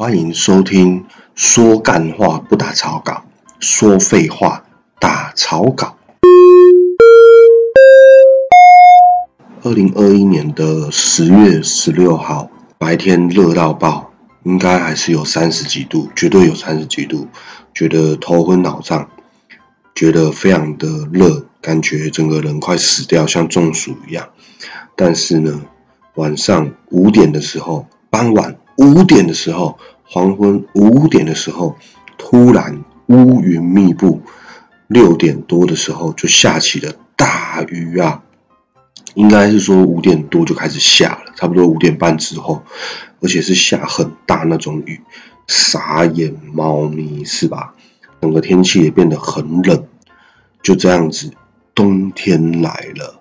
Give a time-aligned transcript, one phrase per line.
[0.00, 3.24] 欢迎收听说干话不打草稿，
[3.58, 4.62] 说废话
[5.00, 5.96] 打草稿。
[9.64, 12.48] 二零二一年的十月十六号，
[12.78, 14.12] 白天热到爆，
[14.44, 17.26] 应该还是有三十几度，绝对有三十几度，
[17.74, 19.10] 觉得头昏脑胀，
[19.96, 24.28] 觉得非常的热，感觉整个人快死掉，像中暑一样。
[24.94, 25.60] 但是呢，
[26.14, 28.56] 晚上五点的时候，傍晚。
[28.80, 29.76] 五点的时候，
[30.10, 31.76] 黄昏五点的时候，
[32.16, 34.22] 突然乌云密布。
[34.86, 38.22] 六点多的时候就下起了大雨啊，
[39.12, 42.62] 应该是说五点多就开始下了，差不多五点半之后，
[43.20, 44.98] 而且是下很大那种雨，
[45.46, 47.74] 傻眼猫咪是吧？
[48.22, 49.86] 整个天气也变得很冷，
[50.62, 51.32] 就这样子，
[51.74, 53.20] 冬天来了。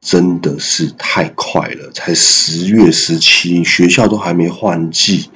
[0.00, 5.30] 真的是太快了，才十月十七，学校都还没换季。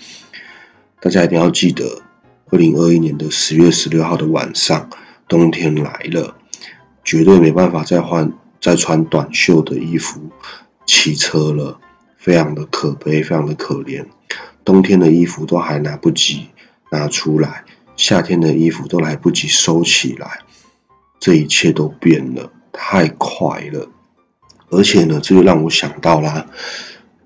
[1.00, 2.02] 大家一定要记得，
[2.50, 4.91] 二零二一年的十月十六号的晚上，
[5.28, 6.36] 冬天来了，
[7.04, 10.20] 绝对没办法再换、再穿短袖的衣服
[10.86, 11.78] 骑车了，
[12.16, 14.04] 非常的可悲，非常的可怜。
[14.64, 16.48] 冬天的衣服都还来不及
[16.91, 17.64] 拿出来，
[17.96, 20.41] 夏天的衣服都来不及收起来，
[21.20, 23.88] 这一切都变了，太快了。
[24.70, 26.46] 而且呢，这就让我想到啦，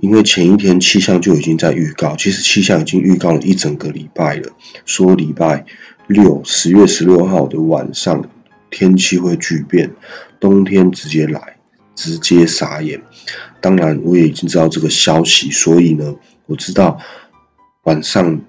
[0.02, 4.50] 因为前一天气象就已经在预告，其实气象已经预告了一整个礼拜了，
[4.84, 5.64] 说礼拜
[6.08, 8.28] 六十月十六号的晚上
[8.68, 9.92] 天气会巨变，
[10.40, 11.56] 冬天直接来，
[11.94, 13.00] 直接傻眼。
[13.60, 16.16] 当然，我也已经知道这个消息，所以呢，
[16.46, 16.98] 我知道
[17.84, 18.40] 晚上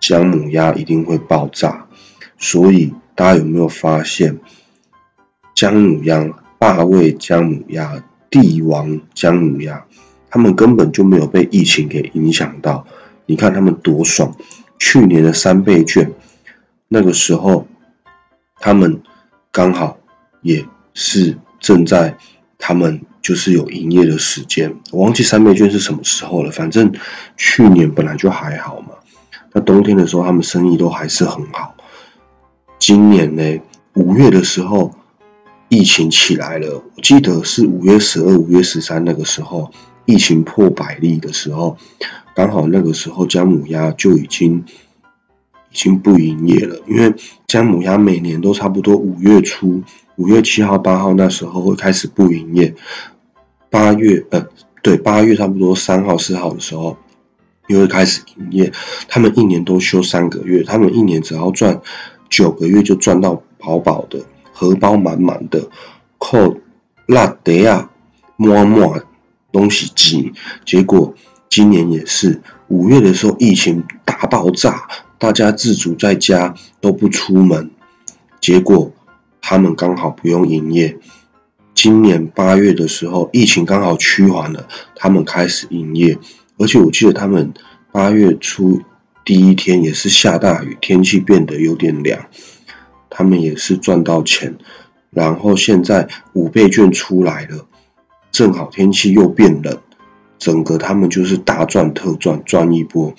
[0.00, 1.86] 姜母鸭一定会爆炸。
[2.36, 4.40] 所以大家有没有发现，
[5.54, 8.02] 姜母鸭霸位姜母鸭？
[8.28, 9.86] 帝王姜母鸭，
[10.36, 12.86] 他们根本就没有被疫情给影响到。
[13.24, 14.36] 你看他们多爽！
[14.78, 16.12] 去年的三倍券，
[16.88, 17.66] 那个时候
[18.60, 19.00] 他们
[19.50, 19.96] 刚好
[20.42, 22.18] 也是正在
[22.58, 24.76] 他们就是有营业的时间。
[24.92, 26.92] 我忘记三倍券是什么时候了，反正
[27.38, 28.88] 去年本来就还好嘛。
[29.54, 31.74] 那冬天的时候，他们生意都还是很好。
[32.78, 33.62] 今年呢，
[33.94, 34.92] 五月的时候。
[35.68, 39.72] 疫情起来了，我记得是五月十二、五月十三那个时候，
[40.06, 41.76] 疫情破百例的时候，
[42.34, 44.64] 刚好那个时候姜母鸭就已经
[45.70, 47.14] 已经不营业了，因为
[47.46, 49.82] 姜母鸭每年都差不多五月初，
[50.16, 52.74] 五月七号、八号那时候会开始不营业，
[53.68, 54.46] 八月呃
[54.82, 56.96] 对，八月差不多三号、四号的时候
[57.66, 58.72] 又会开始营业。
[59.08, 61.82] 他们一年都休三个月，他们一年只要赚
[62.30, 64.20] 九个月就赚到饱饱的。
[64.58, 65.68] 荷包满满的，
[66.16, 66.56] 扣
[67.04, 67.90] 辣得啊，
[68.36, 69.02] 摸摸
[69.56, 70.34] 东西挤。
[70.66, 71.14] 结果
[71.48, 74.86] 今年也是五月的时候，疫情大爆炸，
[75.18, 77.70] 大家自主在家都不出门。
[78.40, 78.92] 结果
[79.40, 80.98] 他们刚好不用营业。
[81.74, 86.18] 今年八月的时候，疫情刚好趋缓了，他们开始营业。
[86.58, 87.52] 而且我记得他们
[87.92, 88.82] 八月初
[89.24, 92.26] 第一天也是下大雨，天气变得有点凉。
[93.10, 94.56] 他们也是赚到钱，
[95.10, 97.66] 然后现在五倍券出来了，
[98.36, 99.78] 正好天气又变冷，
[100.36, 103.14] 整个他们就是大赚特赚，赚一波。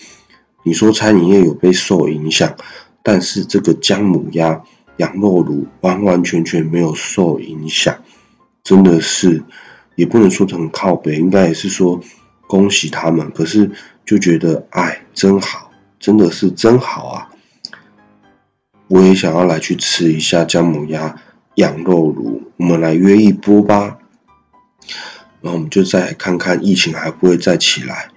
[0.61, 2.55] 你说餐饮业有被受影响，
[3.01, 4.61] 但是这个姜母鸭、
[4.97, 7.95] 羊肉炉完完全全没有受影响，
[8.63, 9.43] 真的是
[9.95, 11.99] 也不能说很靠北，应该也是说
[12.45, 13.31] 恭喜他们。
[13.31, 13.71] 可是
[14.05, 17.29] 就觉得哎，真好，真的是真好啊。
[18.87, 21.19] 我也想要来去吃一下姜母鸭、
[21.55, 23.97] 羊肉炉，我们来约一波吧。
[25.41, 28.09] 然后我们就再看看疫情还不会再起来。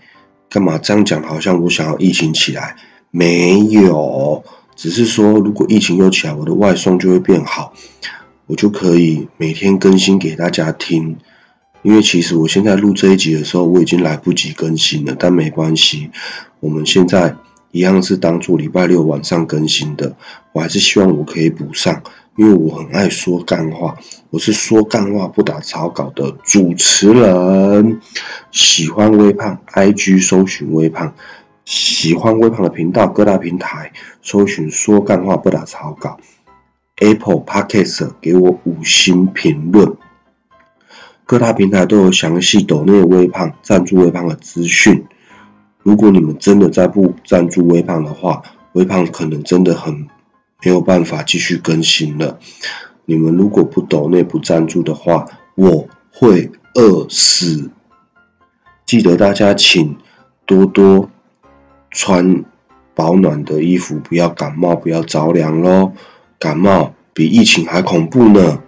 [0.49, 1.23] 干嘛这样讲？
[1.23, 2.77] 好像我想要疫情起来，
[3.11, 4.43] 没有，
[4.75, 7.73] 只是说如果疫情又起来，我的外送就会变好，
[8.47, 11.19] 我就可以每天更新给大家听。
[11.83, 16.11] 因为其实我现在录这一集的时候，我已经来不及更新了，但没关系，
[16.61, 17.37] 我们现在。
[17.73, 20.16] 一样是当做礼拜六晚上更新的，
[20.51, 22.03] 我还是希望我可以补上，
[22.41, 23.98] 因为我很爱说干话，
[24.31, 28.01] 我是说干话不打草稿的主持人。
[28.51, 31.13] 喜欢微胖，IG 搜寻微胖；
[31.66, 33.92] 喜欢微胖的频道，各大平台
[34.22, 36.19] 搜寻说干话不打草稿。
[36.97, 39.98] Apple Podcast 给我五星评论，
[41.27, 45.04] 各大平台都有详细抖内微胖赞助微胖的资讯。
[45.83, 48.41] 如果你们真的再不赞助微胖的话，
[48.72, 50.07] 微胖可能真的很
[50.62, 52.39] 没有办法继续更新了。
[53.04, 57.71] 你们如果不抖内部赞助的话，我会饿死。
[58.86, 59.97] 记得大家请
[60.47, 61.10] 多多
[61.91, 62.45] 穿
[62.95, 65.92] 保暖的衣服，不要感冒，不要着凉喽。
[66.39, 68.63] 感冒比疫情还恐怖呢。